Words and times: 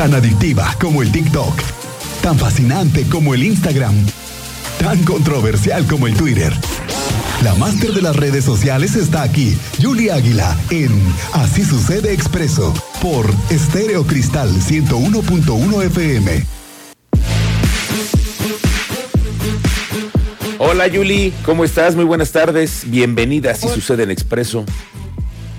Tan 0.00 0.14
adictiva 0.14 0.74
como 0.80 1.02
el 1.02 1.12
TikTok. 1.12 1.54
Tan 2.22 2.38
fascinante 2.38 3.04
como 3.10 3.34
el 3.34 3.42
Instagram. 3.42 3.94
Tan 4.78 5.04
controversial 5.04 5.86
como 5.86 6.06
el 6.06 6.14
Twitter. 6.14 6.54
La 7.44 7.54
máster 7.56 7.92
de 7.92 8.00
las 8.00 8.16
redes 8.16 8.42
sociales 8.46 8.96
está 8.96 9.20
aquí, 9.20 9.54
Julie 9.78 10.10
Águila, 10.10 10.56
en 10.70 10.90
Así 11.34 11.66
sucede 11.66 12.14
expreso, 12.14 12.72
por 13.02 13.26
Estéreo 13.50 14.06
Cristal 14.06 14.48
101.1 14.48 15.84
FM. 15.84 16.46
Hola 20.56 20.86
Julie, 20.90 21.34
¿cómo 21.44 21.62
estás? 21.62 21.94
Muy 21.94 22.06
buenas 22.06 22.32
tardes. 22.32 22.84
Bienvenida, 22.86 23.50
Así 23.50 23.68
sucede 23.68 24.04
en 24.04 24.10
expreso. 24.10 24.64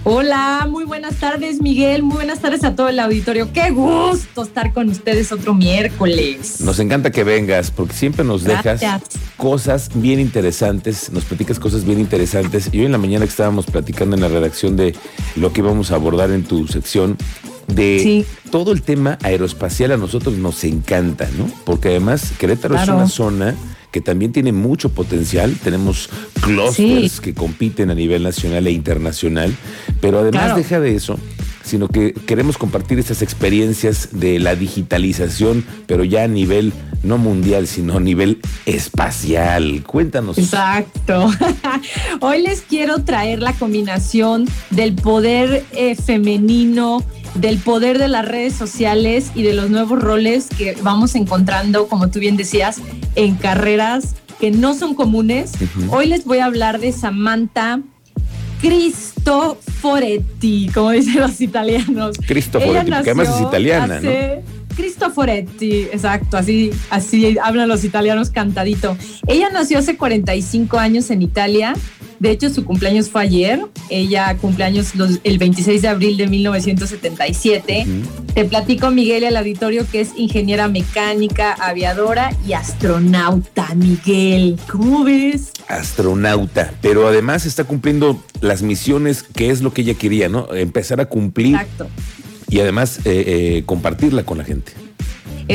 Hola, 0.03 0.67
muy 0.67 0.83
buenas 0.83 1.17
tardes 1.17 1.61
Miguel, 1.61 2.01
muy 2.01 2.15
buenas 2.15 2.39
tardes 2.39 2.63
a 2.63 2.75
todo 2.75 2.89
el 2.89 2.99
auditorio. 2.99 3.53
Qué 3.53 3.69
gusto 3.69 4.41
estar 4.41 4.73
con 4.73 4.89
ustedes 4.89 5.31
otro 5.31 5.53
miércoles. 5.53 6.59
Nos 6.61 6.79
encanta 6.79 7.11
que 7.11 7.23
vengas 7.23 7.69
porque 7.69 7.93
siempre 7.93 8.25
nos 8.25 8.43
dejas 8.43 8.81
cosas 9.37 9.91
bien 9.93 10.19
interesantes, 10.19 11.11
nos 11.11 11.25
platicas 11.25 11.59
cosas 11.59 11.85
bien 11.85 11.99
interesantes. 11.99 12.69
Y 12.71 12.79
hoy 12.79 12.85
en 12.87 12.93
la 12.93 12.97
mañana 12.97 13.25
que 13.25 13.29
estábamos 13.29 13.67
platicando 13.67 14.15
en 14.15 14.23
la 14.23 14.27
redacción 14.27 14.75
de 14.75 14.95
lo 15.35 15.53
que 15.53 15.61
íbamos 15.61 15.91
a 15.91 15.95
abordar 15.95 16.31
en 16.31 16.45
tu 16.45 16.67
sección, 16.67 17.15
de 17.67 18.25
todo 18.49 18.71
el 18.71 18.81
tema 18.81 19.19
aeroespacial 19.21 19.91
a 19.91 19.97
nosotros 19.97 20.35
nos 20.35 20.63
encanta, 20.63 21.29
¿no? 21.37 21.49
Porque 21.63 21.89
además 21.89 22.33
Querétaro 22.39 22.75
es 22.75 22.87
una 22.87 23.07
zona 23.07 23.55
que 23.91 24.01
también 24.01 24.31
tiene 24.31 24.51
mucho 24.51 24.89
potencial. 24.89 25.55
Tenemos 25.63 26.09
clusters 26.41 27.19
que 27.19 27.33
compiten 27.33 27.91
a 27.91 27.95
nivel 27.95 28.23
nacional 28.23 28.67
e 28.67 28.71
internacional, 28.71 29.53
pero 29.99 30.19
además 30.19 30.55
deja 30.55 30.79
de 30.79 30.95
eso, 30.95 31.19
sino 31.71 31.87
que 31.87 32.13
queremos 32.13 32.57
compartir 32.57 32.99
esas 32.99 33.21
experiencias 33.21 34.09
de 34.11 34.39
la 34.39 34.55
digitalización, 34.55 35.65
pero 35.87 36.03
ya 36.03 36.25
a 36.25 36.27
nivel 36.27 36.73
no 37.01 37.17
mundial, 37.17 37.65
sino 37.65 37.95
a 37.95 37.99
nivel 38.01 38.41
espacial. 38.65 39.81
Cuéntanos. 39.87 40.37
Exacto. 40.37 41.31
Hoy 42.19 42.41
les 42.41 42.59
quiero 42.59 43.05
traer 43.05 43.41
la 43.41 43.53
combinación 43.53 44.49
del 44.69 44.95
poder 44.95 45.65
eh, 45.71 45.95
femenino 45.95 47.03
del 47.35 47.59
poder 47.59 47.97
de 47.97 48.09
las 48.09 48.27
redes 48.27 48.53
sociales 48.53 49.31
y 49.33 49.43
de 49.43 49.53
los 49.53 49.69
nuevos 49.69 50.01
roles 50.01 50.47
que 50.49 50.75
vamos 50.83 51.15
encontrando, 51.15 51.87
como 51.87 52.09
tú 52.09 52.19
bien 52.19 52.35
decías, 52.35 52.81
en 53.15 53.35
carreras 53.35 54.15
que 54.41 54.51
no 54.51 54.73
son 54.73 54.95
comunes. 54.95 55.53
Hoy 55.89 56.07
les 56.07 56.25
voy 56.25 56.39
a 56.39 56.45
hablar 56.45 56.81
de 56.81 56.91
Samantha 56.91 57.79
Cristoforetti, 58.61 60.69
como 60.73 60.91
dicen 60.91 61.19
los 61.19 61.41
italianos. 61.41 62.15
Cristoforetti, 62.27 62.91
porque 62.91 63.09
además 63.09 63.29
es 63.29 63.41
italiana, 63.41 63.99
¿no? 63.99 64.11
Cristoforetti, 64.75 65.87
exacto, 65.91 66.37
así, 66.37 66.69
así 66.89 67.37
hablan 67.43 67.67
los 67.67 67.83
italianos 67.83 68.29
cantadito. 68.29 68.95
Ella 69.27 69.49
nació 69.51 69.79
hace 69.79 69.97
45 69.97 70.77
años 70.77 71.09
en 71.09 71.23
Italia 71.23 71.73
de 72.21 72.29
hecho, 72.29 72.51
su 72.51 72.65
cumpleaños 72.65 73.09
fue 73.09 73.23
ayer. 73.23 73.65
Ella 73.89 74.37
cumpleaños 74.37 74.93
el 75.23 75.37
26 75.39 75.81
de 75.81 75.87
abril 75.87 76.17
de 76.17 76.27
1977. 76.27 77.87
Te 78.35 78.45
platico, 78.45 78.91
Miguel, 78.91 79.25
al 79.25 79.37
auditorio 79.37 79.87
que 79.91 80.01
es 80.01 80.11
ingeniera 80.15 80.67
mecánica, 80.67 81.53
aviadora 81.53 82.29
y 82.47 82.53
astronauta, 82.53 83.73
Miguel. 83.73 84.59
¿Cómo 84.71 85.03
ves? 85.03 85.51
Astronauta, 85.67 86.75
pero 86.83 87.07
además 87.07 87.47
está 87.47 87.63
cumpliendo 87.63 88.23
las 88.39 88.61
misiones 88.61 89.23
que 89.23 89.49
es 89.49 89.63
lo 89.63 89.73
que 89.73 89.81
ella 89.81 89.95
quería, 89.95 90.29
¿no? 90.29 90.53
Empezar 90.53 91.01
a 91.01 91.05
cumplir. 91.05 91.55
Exacto. 91.55 91.87
Y 92.49 92.59
además 92.59 92.99
eh, 92.99 93.23
eh, 93.25 93.63
compartirla 93.65 94.25
con 94.25 94.37
la 94.37 94.43
gente. 94.43 94.73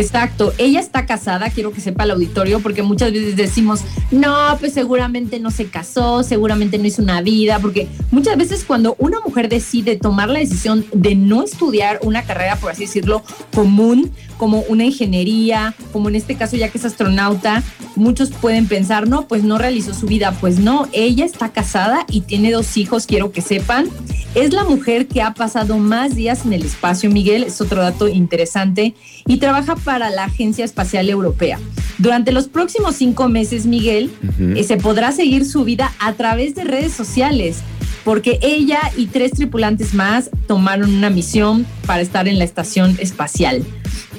Exacto, 0.00 0.52
ella 0.58 0.80
está 0.80 1.06
casada, 1.06 1.50
quiero 1.50 1.72
que 1.72 1.80
sepa 1.80 2.04
el 2.04 2.10
auditorio, 2.12 2.60
porque 2.60 2.82
muchas 2.82 3.12
veces 3.12 3.36
decimos, 3.36 3.80
no, 4.10 4.56
pues 4.60 4.74
seguramente 4.74 5.40
no 5.40 5.50
se 5.50 5.66
casó, 5.66 6.22
seguramente 6.22 6.78
no 6.78 6.86
hizo 6.86 7.02
una 7.02 7.22
vida, 7.22 7.58
porque 7.58 7.88
muchas 8.10 8.36
veces 8.36 8.64
cuando 8.64 8.94
una 8.98 9.20
mujer 9.20 9.48
decide 9.48 9.96
tomar 9.96 10.28
la 10.28 10.38
decisión 10.38 10.84
de 10.92 11.14
no 11.14 11.42
estudiar 11.42 11.98
una 12.02 12.22
carrera, 12.24 12.56
por 12.56 12.70
así 12.70 12.82
decirlo, 12.84 13.22
común, 13.54 14.12
como 14.36 14.60
una 14.68 14.84
ingeniería, 14.84 15.74
como 15.92 16.08
en 16.08 16.16
este 16.16 16.36
caso 16.36 16.56
ya 16.56 16.68
que 16.68 16.78
es 16.78 16.84
astronauta, 16.84 17.62
muchos 17.96 18.30
pueden 18.30 18.66
pensar, 18.66 19.08
no, 19.08 19.26
pues 19.26 19.42
no 19.42 19.58
realizó 19.58 19.94
su 19.94 20.06
vida. 20.06 20.36
Pues 20.40 20.58
no, 20.58 20.88
ella 20.92 21.24
está 21.24 21.50
casada 21.50 22.06
y 22.08 22.22
tiene 22.22 22.52
dos 22.52 22.76
hijos, 22.76 23.06
quiero 23.06 23.32
que 23.32 23.40
sepan. 23.40 23.88
Es 24.34 24.52
la 24.52 24.64
mujer 24.64 25.08
que 25.08 25.22
ha 25.22 25.34
pasado 25.34 25.78
más 25.78 26.14
días 26.14 26.44
en 26.44 26.52
el 26.52 26.64
espacio, 26.64 27.10
Miguel, 27.10 27.42
es 27.42 27.60
otro 27.60 27.82
dato 27.82 28.06
interesante, 28.08 28.94
y 29.26 29.38
trabaja 29.38 29.76
para 29.76 30.10
la 30.10 30.24
Agencia 30.24 30.64
Espacial 30.64 31.08
Europea. 31.08 31.58
Durante 31.98 32.32
los 32.32 32.48
próximos 32.48 32.96
cinco 32.96 33.28
meses, 33.28 33.64
Miguel, 33.64 34.10
eh, 34.38 34.62
se 34.64 34.76
podrá 34.76 35.12
seguir 35.12 35.46
su 35.46 35.64
vida 35.64 35.94
a 35.98 36.12
través 36.12 36.54
de 36.54 36.64
redes 36.64 36.92
sociales 36.92 37.62
porque 38.06 38.38
ella 38.40 38.78
y 38.96 39.06
tres 39.06 39.32
tripulantes 39.32 39.92
más 39.92 40.30
tomaron 40.46 40.94
una 40.94 41.10
misión 41.10 41.66
para 41.86 42.02
estar 42.02 42.28
en 42.28 42.38
la 42.38 42.44
estación 42.44 42.96
espacial. 43.00 43.64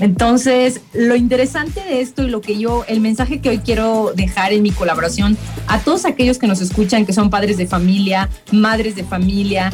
Entonces, 0.01 0.81
lo 0.93 1.15
interesante 1.15 1.79
de 1.79 2.01
esto 2.01 2.23
y 2.23 2.29
lo 2.29 2.41
que 2.41 2.59
yo, 2.59 2.83
el 2.89 2.99
mensaje 2.99 3.39
que 3.39 3.47
hoy 3.47 3.59
quiero 3.59 4.11
dejar 4.13 4.51
en 4.51 4.61
mi 4.61 4.71
colaboración 4.71 5.37
a 5.67 5.79
todos 5.79 6.03
aquellos 6.03 6.37
que 6.37 6.47
nos 6.47 6.59
escuchan, 6.59 7.05
que 7.05 7.13
son 7.13 7.29
padres 7.29 7.55
de 7.55 7.65
familia, 7.65 8.29
madres 8.51 8.97
de 8.97 9.05
familia, 9.05 9.71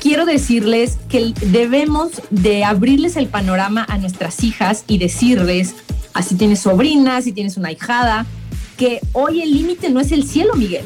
quiero 0.00 0.26
decirles 0.26 0.98
que 1.08 1.34
debemos 1.40 2.22
de 2.30 2.62
abrirles 2.62 3.16
el 3.16 3.26
panorama 3.26 3.84
a 3.88 3.98
nuestras 3.98 4.44
hijas 4.44 4.84
y 4.86 4.98
decirles, 4.98 5.74
así 6.14 6.36
tienes 6.36 6.60
sobrinas, 6.60 7.24
si 7.24 7.32
tienes 7.32 7.56
una 7.56 7.72
hijada, 7.72 8.26
que 8.76 9.00
hoy 9.12 9.42
el 9.42 9.52
límite 9.52 9.90
no 9.90 9.98
es 9.98 10.12
el 10.12 10.22
cielo, 10.22 10.54
Miguel. 10.54 10.84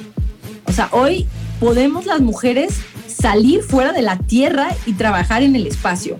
O 0.65 0.73
sea, 0.73 0.89
hoy 0.93 1.27
podemos 1.61 2.07
las 2.07 2.21
mujeres 2.21 2.75
salir 3.07 3.63
fuera 3.63 3.93
de 3.93 4.03
la 4.03 4.19
Tierra 4.19 4.69
y 4.87 4.95
trabajar 4.95 5.43
en 5.43 5.57
el 5.57 5.67
espacio. 5.67 6.17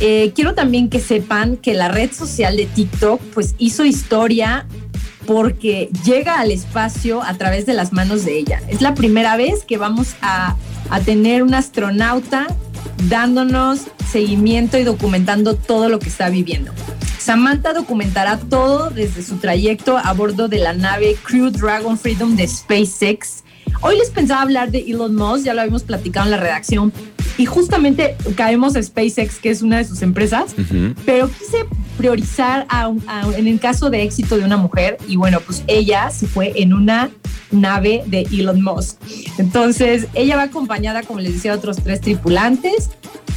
Eh, 0.00 0.32
quiero 0.34 0.54
también 0.54 0.90
que 0.90 1.00
sepan 1.00 1.56
que 1.56 1.74
la 1.74 1.88
red 1.88 2.12
social 2.12 2.56
de 2.56 2.66
TikTok 2.66 3.20
pues 3.32 3.54
hizo 3.58 3.84
historia 3.84 4.66
porque 5.26 5.88
llega 6.04 6.40
al 6.40 6.50
espacio 6.50 7.22
a 7.22 7.34
través 7.34 7.64
de 7.64 7.74
las 7.74 7.92
manos 7.92 8.24
de 8.24 8.38
ella. 8.38 8.60
Es 8.68 8.82
la 8.82 8.94
primera 8.94 9.36
vez 9.36 9.64
que 9.64 9.78
vamos 9.78 10.16
a, 10.20 10.56
a 10.90 11.00
tener 11.00 11.42
un 11.42 11.54
astronauta 11.54 12.46
dándonos 13.08 13.82
seguimiento 14.10 14.78
y 14.78 14.84
documentando 14.84 15.56
todo 15.56 15.88
lo 15.88 15.98
que 15.98 16.08
está 16.08 16.28
viviendo. 16.28 16.72
Samantha 17.18 17.72
documentará 17.72 18.38
todo 18.38 18.90
desde 18.90 19.22
su 19.22 19.36
trayecto 19.36 19.96
a 19.96 20.12
bordo 20.12 20.48
de 20.48 20.58
la 20.58 20.74
nave 20.74 21.16
Crew 21.22 21.50
Dragon 21.50 21.96
Freedom 21.96 22.36
de 22.36 22.46
SpaceX 22.46 23.43
Hoy 23.86 23.98
les 23.98 24.08
pensaba 24.08 24.40
hablar 24.40 24.70
de 24.70 24.78
Elon 24.78 25.14
Musk, 25.14 25.44
ya 25.44 25.52
lo 25.52 25.60
habíamos 25.60 25.82
platicado 25.82 26.24
en 26.24 26.30
la 26.30 26.38
redacción, 26.38 26.90
y 27.36 27.44
justamente 27.44 28.16
caemos 28.34 28.76
a 28.76 28.82
SpaceX, 28.82 29.38
que 29.38 29.50
es 29.50 29.60
una 29.60 29.76
de 29.76 29.84
sus 29.84 30.00
empresas, 30.00 30.54
pero 31.04 31.28
quise 31.28 31.66
priorizar 31.98 32.66
en 33.36 33.46
el 33.46 33.60
caso 33.60 33.90
de 33.90 34.02
éxito 34.02 34.38
de 34.38 34.44
una 34.44 34.56
mujer, 34.56 34.96
y 35.06 35.16
bueno, 35.16 35.38
pues 35.40 35.62
ella 35.66 36.08
se 36.08 36.26
fue 36.26 36.54
en 36.56 36.72
una 36.72 37.10
nave 37.50 38.04
de 38.06 38.22
Elon 38.32 38.62
Musk. 38.62 38.96
Entonces, 39.36 40.06
ella 40.14 40.36
va 40.36 40.44
acompañada, 40.44 41.02
como 41.02 41.20
les 41.20 41.34
decía, 41.34 41.50
de 41.50 41.58
otros 41.58 41.76
tres 41.76 42.00
tripulantes, 42.00 42.88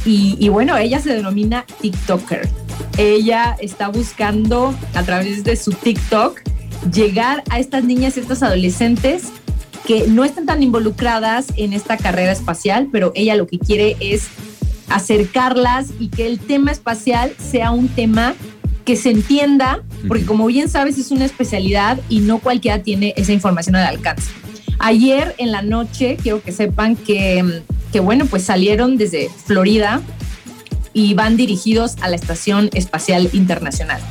y, 0.06 0.34
y 0.40 0.48
bueno, 0.48 0.78
ella 0.78 0.98
se 0.98 1.12
denomina 1.12 1.66
TikToker. 1.82 2.48
Ella 2.96 3.54
está 3.60 3.88
buscando 3.88 4.74
a 4.94 5.02
través 5.02 5.44
de 5.44 5.56
su 5.56 5.72
TikTok 5.72 6.40
llegar 6.90 7.44
a 7.50 7.58
estas 7.58 7.84
niñas 7.84 8.16
y 8.16 8.20
estos 8.20 8.42
adolescentes 8.42 9.24
que 9.88 10.06
no 10.06 10.22
están 10.22 10.44
tan 10.44 10.62
involucradas 10.62 11.46
en 11.56 11.72
esta 11.72 11.96
carrera 11.96 12.30
espacial, 12.30 12.90
pero 12.92 13.10
ella 13.14 13.36
lo 13.36 13.46
que 13.46 13.58
quiere 13.58 13.96
es 14.00 14.28
acercarlas 14.90 15.86
y 15.98 16.08
que 16.08 16.26
el 16.26 16.38
tema 16.38 16.72
espacial 16.72 17.34
sea 17.38 17.70
un 17.70 17.88
tema 17.88 18.34
que 18.84 18.96
se 18.96 19.08
entienda, 19.10 19.82
porque 20.06 20.26
como 20.26 20.44
bien 20.44 20.68
sabes 20.68 20.98
es 20.98 21.10
una 21.10 21.24
especialidad 21.24 21.98
y 22.10 22.20
no 22.20 22.38
cualquiera 22.38 22.82
tiene 22.82 23.14
esa 23.16 23.32
información 23.32 23.76
al 23.76 23.86
alcance. 23.86 24.30
Ayer 24.78 25.34
en 25.38 25.52
la 25.52 25.62
noche 25.62 26.18
quiero 26.22 26.42
que 26.42 26.52
sepan 26.52 26.94
que, 26.94 27.62
que 27.90 28.00
bueno, 28.00 28.26
pues 28.26 28.42
salieron 28.42 28.98
desde 28.98 29.30
Florida 29.46 30.02
y 30.92 31.14
van 31.14 31.38
dirigidos 31.38 31.96
a 32.02 32.08
la 32.08 32.16
Estación 32.16 32.68
Espacial 32.74 33.30
Internacional. 33.32 34.02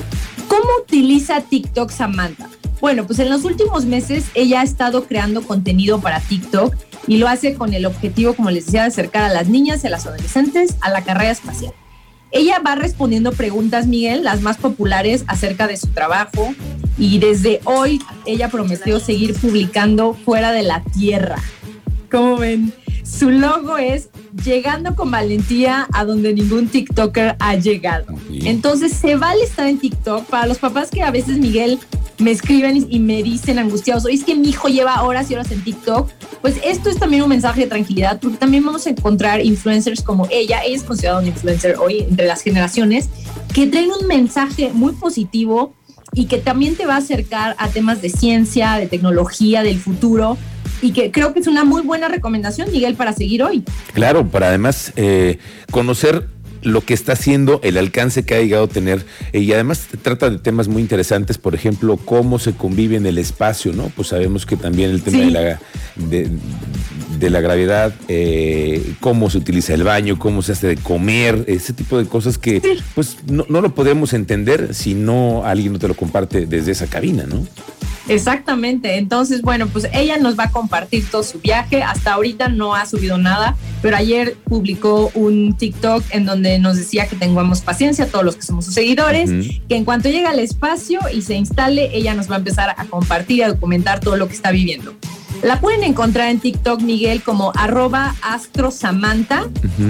¿Cómo 0.47 0.69
utiliza 0.83 1.41
TikTok 1.41 1.91
Samantha? 1.91 2.46
Bueno, 2.79 3.05
pues 3.07 3.19
en 3.19 3.29
los 3.29 3.43
últimos 3.43 3.85
meses 3.85 4.25
ella 4.35 4.61
ha 4.61 4.63
estado 4.63 5.05
creando 5.05 5.41
contenido 5.41 5.99
para 5.99 6.19
TikTok 6.19 6.75
y 7.07 7.17
lo 7.17 7.27
hace 7.27 7.55
con 7.55 7.73
el 7.73 7.85
objetivo, 7.85 8.33
como 8.33 8.51
les 8.51 8.65
decía, 8.65 8.81
de 8.81 8.87
acercar 8.87 9.23
a 9.23 9.33
las 9.33 9.47
niñas 9.47 9.83
y 9.83 9.87
a 9.87 9.89
las 9.89 10.05
adolescentes 10.05 10.75
a 10.81 10.89
la 10.89 11.03
carrera 11.03 11.31
espacial. 11.31 11.73
Ella 12.31 12.59
va 12.59 12.75
respondiendo 12.75 13.31
preguntas, 13.31 13.87
Miguel, 13.87 14.23
las 14.23 14.41
más 14.41 14.57
populares 14.57 15.23
acerca 15.27 15.67
de 15.67 15.77
su 15.77 15.87
trabajo 15.87 16.53
y 16.97 17.19
desde 17.19 17.61
hoy 17.63 18.01
ella 18.25 18.49
prometió 18.49 18.99
seguir 18.99 19.33
publicando 19.33 20.13
fuera 20.13 20.51
de 20.51 20.63
la 20.63 20.83
Tierra. 20.83 21.37
¿Cómo 22.11 22.37
ven? 22.37 22.73
su 23.07 23.31
logo 23.31 23.77
es 23.77 24.09
llegando 24.43 24.95
con 24.95 25.09
valentía 25.09 25.87
a 25.93 26.03
donde 26.03 26.33
ningún 26.33 26.67
TikToker 26.67 27.37
ha 27.39 27.55
llegado. 27.55 28.05
Entonces 28.29 28.91
se 28.93 29.15
vale 29.15 29.43
estar 29.43 29.67
en 29.67 29.79
TikTok. 29.79 30.25
Para 30.25 30.45
los 30.45 30.57
papás 30.57 30.91
que 30.91 31.01
a 31.01 31.11
veces 31.11 31.37
Miguel 31.37 31.79
me 32.19 32.31
escriben 32.31 32.87
y 32.89 32.99
me 32.99 33.21
dicen 33.23 33.59
angustiados, 33.59 34.05
oye, 34.05 34.15
es 34.15 34.23
que 34.23 34.35
mi 34.35 34.49
hijo 34.49 34.67
lleva 34.67 35.03
horas 35.03 35.29
y 35.29 35.35
horas 35.35 35.51
en 35.51 35.63
TikTok, 35.63 36.09
pues 36.41 36.55
esto 36.63 36.89
es 36.89 36.97
también 36.97 37.23
un 37.23 37.29
mensaje 37.29 37.61
de 37.61 37.67
tranquilidad, 37.67 38.19
porque 38.19 38.37
también 38.37 38.65
vamos 38.65 38.87
a 38.87 38.89
encontrar 38.89 39.45
influencers 39.45 40.01
como 40.01 40.27
ella, 40.31 40.61
ella 40.63 40.75
es 40.75 40.83
considerada 40.83 41.19
un 41.19 41.27
influencer 41.27 41.75
hoy 41.77 41.99
entre 42.09 42.25
las 42.25 42.41
generaciones, 42.41 43.09
que 43.53 43.67
traen 43.67 43.89
un 43.91 44.07
mensaje 44.07 44.71
muy 44.73 44.93
positivo 44.93 45.75
y 46.13 46.25
que 46.25 46.37
también 46.37 46.75
te 46.75 46.85
va 46.85 46.95
a 46.95 46.97
acercar 46.97 47.55
a 47.59 47.69
temas 47.69 48.01
de 48.01 48.09
ciencia, 48.09 48.75
de 48.75 48.87
tecnología, 48.87 49.61
del 49.61 49.79
futuro, 49.79 50.37
y 50.81 50.91
que 50.91 51.11
creo 51.11 51.33
que 51.33 51.39
es 51.39 51.47
una 51.47 51.63
muy 51.63 51.81
buena 51.81 52.07
recomendación, 52.07 52.71
Miguel, 52.71 52.95
para 52.95 53.13
seguir 53.13 53.43
hoy. 53.43 53.63
Claro, 53.93 54.27
para 54.27 54.47
además 54.47 54.93
eh, 54.95 55.39
conocer 55.71 56.29
lo 56.61 56.81
que 56.81 56.93
está 56.93 57.13
haciendo, 57.13 57.59
el 57.63 57.77
alcance 57.77 58.23
que 58.23 58.35
ha 58.35 58.41
llegado 58.41 58.65
a 58.65 58.67
tener 58.67 59.05
eh, 59.33 59.39
y 59.39 59.51
además 59.53 59.87
trata 60.01 60.29
de 60.29 60.37
temas 60.37 60.67
muy 60.67 60.81
interesantes, 60.81 61.37
por 61.37 61.55
ejemplo, 61.55 61.97
cómo 61.97 62.39
se 62.39 62.53
convive 62.53 62.95
en 62.95 63.05
el 63.05 63.17
espacio, 63.17 63.73
¿no? 63.73 63.91
Pues 63.95 64.09
sabemos 64.09 64.45
que 64.45 64.57
también 64.57 64.91
el 64.91 65.01
tema 65.01 65.19
de, 65.19 65.31
la, 65.31 65.59
de, 67.19 67.29
la 67.29 67.41
gravedad, 67.41 67.93
eh, 68.07 68.93
cómo 68.99 69.29
se 69.29 69.37
utiliza 69.37 69.73
el 69.73 69.83
baño, 69.83 70.19
cómo 70.19 70.41
se 70.41 70.53
hace 70.53 70.67
de 70.67 70.77
comer, 70.77 71.43
ese 71.47 71.73
tipo 71.73 71.97
de 71.97 72.05
cosas 72.05 72.37
que 72.37 72.61
pues 72.95 73.17
no, 73.29 73.45
no 73.49 73.61
lo 73.61 73.73
podemos 73.73 74.13
entender 74.13 74.73
si 74.73 74.93
no 74.93 75.43
alguien 75.45 75.73
no 75.73 75.79
te 75.79 75.87
lo 75.87 75.95
comparte 75.95 76.45
desde 76.45 76.71
esa 76.71 76.87
cabina, 76.87 77.25
¿no? 77.25 77.45
Exactamente. 78.07 78.97
Entonces, 78.97 79.41
bueno, 79.41 79.67
pues 79.67 79.87
ella 79.93 80.17
nos 80.17 80.37
va 80.37 80.45
a 80.45 80.51
compartir 80.51 81.09
todo 81.09 81.23
su 81.23 81.39
viaje. 81.39 81.83
Hasta 81.83 82.13
ahorita 82.13 82.49
no 82.49 82.75
ha 82.75 82.85
subido 82.85 83.17
nada, 83.17 83.55
pero 83.81 83.97
ayer 83.97 84.35
publicó 84.45 85.11
un 85.13 85.55
TikTok 85.55 86.03
en 86.11 86.25
donde 86.25 86.59
nos 86.59 86.77
decía 86.77 87.07
que 87.07 87.15
tengamos 87.15 87.61
paciencia, 87.61 88.07
todos 88.07 88.25
los 88.25 88.35
que 88.35 88.43
somos 88.43 88.65
sus 88.65 88.73
seguidores, 88.73 89.29
que 89.67 89.75
en 89.75 89.85
cuanto 89.85 90.09
llegue 90.09 90.27
al 90.27 90.39
espacio 90.39 90.99
y 91.13 91.21
se 91.21 91.35
instale, 91.35 91.89
ella 91.93 92.13
nos 92.13 92.29
va 92.29 92.35
a 92.35 92.39
empezar 92.39 92.75
a 92.77 92.85
compartir, 92.85 93.43
a 93.43 93.49
documentar 93.49 93.99
todo 93.99 94.15
lo 94.15 94.27
que 94.27 94.33
está 94.33 94.51
viviendo. 94.51 94.93
La 95.43 95.59
pueden 95.59 95.83
encontrar 95.83 96.29
en 96.29 96.39
TikTok, 96.39 96.81
Miguel, 96.81 97.21
como 97.21 97.51
arroba 97.55 98.15
astro 98.21 98.71
Samantha. 98.71 99.47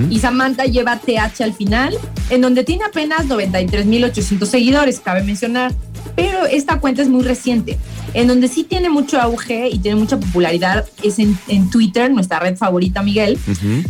Y 0.09 0.19
Samantha 0.19 0.65
lleva 0.65 0.99
TH 0.99 1.41
al 1.41 1.53
final, 1.53 1.97
en 2.29 2.41
donde 2.41 2.63
tiene 2.63 2.83
apenas 2.83 3.27
93.800 3.27 4.45
seguidores, 4.45 4.99
cabe 4.99 5.23
mencionar. 5.23 5.73
Pero 6.15 6.45
esta 6.45 6.79
cuenta 6.79 7.01
es 7.01 7.09
muy 7.09 7.23
reciente. 7.23 7.77
En 8.17 8.27
donde 8.27 8.47
sí 8.47 8.63
tiene 8.63 8.89
mucho 8.89 9.21
auge 9.21 9.69
y 9.69 9.77
tiene 9.77 9.99
mucha 9.99 10.19
popularidad 10.19 10.87
es 11.03 11.19
en, 11.19 11.37
Twitter, 11.69 12.09
nuestra 12.09 12.39
red 12.39 12.57
favorita, 12.57 13.03
Miguel, 13.03 13.37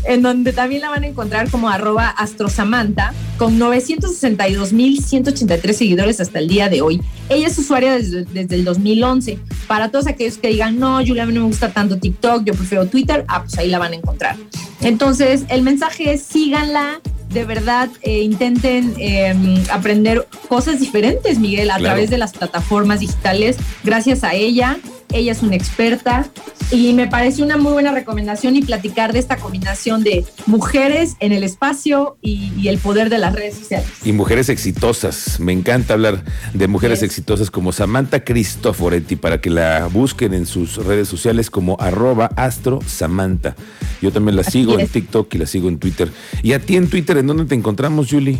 en 0.04 0.22
donde 0.22 0.52
también 0.52 0.82
la 0.82 0.90
van 0.90 1.06
a 1.06 1.08
encontrar 1.08 1.50
como 1.50 1.70
arroba 1.70 2.10
astrosamanta, 2.10 3.14
con 3.38 3.58
962.183 3.58 5.72
seguidores 5.72 6.20
hasta 6.20 6.40
el 6.40 6.50
día 6.50 6.68
de 6.68 6.82
hoy. 6.82 7.02
Ella 7.30 7.48
es 7.48 7.58
usuaria 7.58 7.94
desde, 7.94 8.26
desde, 8.26 8.56
el 8.56 8.66
2011. 8.66 9.40
Para 9.66 9.92
todos 9.92 10.08
aquellos 10.08 10.38
que 10.38 10.50
digan, 10.50 10.78
no, 10.78 10.98
Julia, 10.98 11.24
a 11.24 11.26
mí 11.26 11.32
no 11.32 11.40
me 11.40 11.48
gusta 11.48 11.72
tanto 11.72 11.98
TikTok, 11.98 12.44
yo 12.44 12.54
prefiero 12.54 12.86
Twitter, 12.88 13.24
ah, 13.30 13.44
pues 13.44 13.58
ahí 13.58 13.70
la 13.70 13.80
van 13.80 13.94
a 13.94 13.96
encontrar. 13.96 14.36
Entonces, 14.82 15.46
el 15.48 15.62
mensaje 15.62 16.12
es 16.12 16.24
síganla, 16.24 17.00
de 17.38 17.46
verdad 17.46 17.90
eh, 18.02 18.24
intenten 18.24 18.96
em, 18.98 19.64
aprender 19.72 20.28
cosas 20.48 20.80
diferentes, 20.80 21.38
Miguel, 21.38 21.70
a 21.70 21.78
través 21.78 22.10
de 22.10 22.18
las 22.18 22.34
plataformas 22.34 23.02
digitales. 23.02 23.58
Gracias 23.84 24.24
a 24.24 24.34
ella, 24.34 24.78
ella 25.12 25.32
es 25.32 25.42
una 25.42 25.56
experta 25.56 26.30
y 26.72 26.94
me 26.94 27.08
parece 27.08 27.42
una 27.42 27.58
muy 27.58 27.72
buena 27.72 27.92
recomendación 27.92 28.56
y 28.56 28.62
platicar 28.62 29.14
de 29.14 29.20
esta 29.20 29.38
combinación 29.38 30.04
de 30.04 30.26
mujeres 30.46 31.16
en 31.20 31.32
el 31.32 31.44
espacio 31.44 32.18
y, 32.22 32.68
el 32.68 32.80
poder 32.80 33.10
de 33.10 33.18
las 33.18 33.34
redes 33.34 33.56
sociales. 33.56 33.88
Y 34.04 34.12
mujeres 34.12 34.50
exitosas. 34.50 35.40
Me 35.40 35.54
encanta 35.54 35.94
hablar 35.94 36.24
de 36.54 36.68
mujeres 36.68 37.02
exitosas 37.02 37.50
como 37.50 37.72
Samantha 37.72 38.26
Cristoforetti 38.26 39.16
para 39.16 39.40
que 39.40 39.50
la 39.50 39.88
busquen 39.88 40.34
en 40.34 40.46
sus 40.46 40.76
redes 40.76 41.08
sociales 41.08 41.50
como 41.50 41.78
arroba 41.80 42.30
astro 42.36 42.80
Samantha. 42.86 43.56
Yo 44.02 44.12
también 44.12 44.36
la 44.36 44.44
sigo 44.44 44.78
en 44.78 44.88
TikTok 44.88 45.34
y 45.34 45.38
la 45.38 45.46
sigo 45.46 45.70
en 45.70 45.80
Twitter. 45.80 46.12
¿Y 46.44 46.52
a 46.52 46.60
ti 46.60 46.76
en 46.76 46.90
Twitter 46.90 47.18
en 47.18 47.28
dónde 47.28 47.46
te 47.46 47.56
encontramos, 47.56 48.08
Julie? 48.10 48.40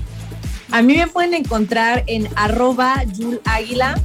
A 0.72 0.82
mí 0.82 0.98
me 0.98 1.08
pueden 1.08 1.34
encontrar 1.34 2.04
en 2.08 2.28
arroba 2.36 3.02
Yul 3.06 3.40
Águila 3.46 3.96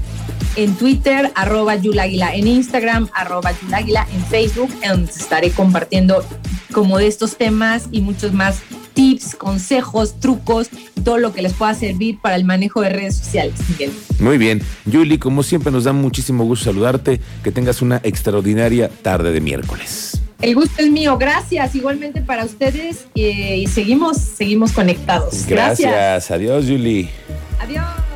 en 0.57 0.75
Twitter, 0.75 1.33
arroba 1.35 1.77
Yulaguila, 1.77 2.35
en 2.35 2.47
Instagram, 2.47 3.09
arroba 3.15 3.53
Yulaguila, 3.61 4.07
en 4.15 4.25
Facebook, 4.27 4.71
en 4.83 4.91
donde 4.91 5.13
estaré 5.13 5.51
compartiendo 5.51 6.25
como 6.73 6.99
de 6.99 7.07
estos 7.07 7.37
temas 7.37 7.89
y 7.91 8.01
muchos 8.01 8.33
más 8.33 8.61
tips, 8.95 9.35
consejos, 9.35 10.21
trucos, 10.21 10.69
todo 11.05 11.19
lo 11.19 11.33
que 11.33 11.43
les 11.43 11.55
pueda 11.55 11.75
servir 11.75 12.19
para 12.21 12.37
el 12.37 12.45
manejo 12.45 12.81
de 12.81 12.91
redes 12.91 13.17
sociales. 13.17 13.55
Muy 14.19 14.39
bien. 14.39 14.63
Yuli, 14.87 15.19
como 15.19 15.43
siempre 15.43 15.73
nos 15.73 15.85
da 15.85 15.93
muchísimo 15.93 16.45
gusto 16.45 16.67
saludarte, 16.67 17.21
que 17.43 17.53
tengas 17.53 17.83
una 17.83 18.01
extraordinaria 18.03 18.89
tarde 18.89 19.33
de 19.33 19.41
miércoles. 19.41 20.21
El 20.41 20.57
gusto 20.57 20.83
es 20.83 20.91
mío, 20.91 21.17
gracias. 21.19 21.75
Igualmente 21.75 22.21
para 22.21 22.45
ustedes 22.45 23.07
eh, 23.15 23.59
y 23.59 23.67
seguimos, 23.69 24.19
seguimos 24.19 24.73
conectados. 24.73 25.47
Gracias. 25.47 25.93
gracias. 25.93 26.31
Adiós, 26.33 26.67
Yuli. 26.67 27.09
Adiós. 27.61 28.12